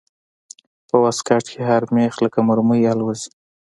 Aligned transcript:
په 0.87 0.95
واسکټ 1.03 1.45
کښې 1.51 1.61
هر 1.69 1.83
مېخ 1.95 2.13
لکه 2.25 2.39
مرمۍ 2.47 2.81
الوزي. 2.93 3.29